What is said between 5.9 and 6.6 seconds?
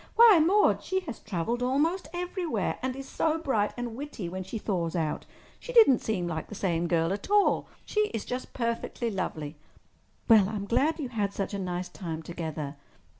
seem like the